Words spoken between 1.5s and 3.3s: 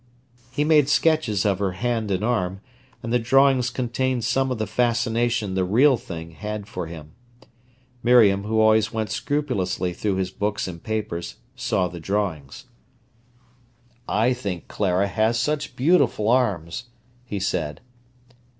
her hand and arm, and the